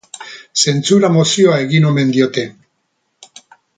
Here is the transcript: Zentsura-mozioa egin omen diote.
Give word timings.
Zentsura-mozioa 0.61 1.59
egin 1.65 1.85
omen 1.91 2.15
diote. 2.17 2.47